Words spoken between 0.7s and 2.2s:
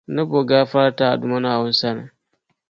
n-ti a n Duuma Naawuni sani.